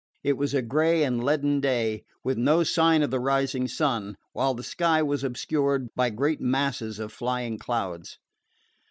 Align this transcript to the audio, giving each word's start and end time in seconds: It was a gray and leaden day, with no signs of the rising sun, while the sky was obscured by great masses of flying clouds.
It 0.23 0.33
was 0.33 0.55
a 0.55 0.63
gray 0.63 1.03
and 1.03 1.23
leaden 1.23 1.59
day, 1.59 2.05
with 2.23 2.35
no 2.35 2.63
signs 2.63 3.03
of 3.03 3.11
the 3.11 3.19
rising 3.19 3.67
sun, 3.67 4.17
while 4.33 4.55
the 4.55 4.63
sky 4.63 5.03
was 5.03 5.23
obscured 5.23 5.89
by 5.95 6.09
great 6.09 6.41
masses 6.41 6.97
of 6.97 7.13
flying 7.13 7.59
clouds. 7.59 8.17